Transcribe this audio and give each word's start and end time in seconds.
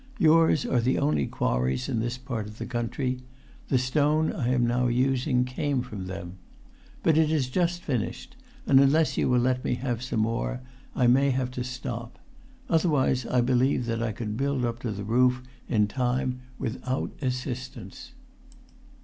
Yours 0.17 0.65
are 0.65 0.79
the 0.81 0.97
only 0.97 1.27
quarries 1.27 1.87
in 1.87 1.99
this 1.99 2.17
part 2.17 2.47
of 2.47 2.57
the 2.57 2.65
country. 2.65 3.19
The 3.67 3.77
stone 3.77 4.33
I 4.33 4.47
am 4.47 4.65
now 4.65 4.87
using 4.87 5.45
came 5.45 5.83
from 5.83 6.07
them. 6.07 6.37
But 7.03 7.19
it 7.19 7.29
is 7.31 7.49
just 7.49 7.83
finished, 7.83 8.35
and 8.65 8.79
unless 8.79 9.15
you 9.15 9.29
will 9.29 9.37
let 9.37 9.63
me 9.63 9.75
have 9.75 10.01
some 10.01 10.21
more 10.21 10.59
I 10.95 11.05
may 11.05 11.29
have 11.29 11.51
to 11.51 11.63
stop; 11.63 12.17
otherwise 12.67 13.27
I 13.27 13.41
believe 13.41 13.85
that 13.85 14.01
I 14.01 14.11
could 14.11 14.35
build 14.35 14.65
up 14.65 14.79
to 14.79 14.89
the 14.91 15.03
roof, 15.03 15.43
in 15.69 15.85
time, 15.85 16.39
without 16.57 17.11
assistance." 17.21 18.13